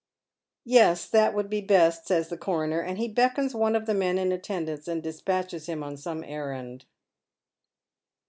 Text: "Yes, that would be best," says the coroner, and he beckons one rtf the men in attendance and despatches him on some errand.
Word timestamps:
"Yes, 0.65 1.07
that 1.07 1.35
would 1.35 1.47
be 1.47 1.61
best," 1.61 2.07
says 2.07 2.29
the 2.29 2.35
coroner, 2.39 2.79
and 2.79 2.97
he 2.97 3.07
beckons 3.07 3.53
one 3.53 3.73
rtf 3.73 3.85
the 3.85 3.93
men 3.93 4.17
in 4.17 4.31
attendance 4.31 4.87
and 4.87 5.03
despatches 5.03 5.67
him 5.67 5.83
on 5.83 5.95
some 5.95 6.23
errand. 6.23 6.85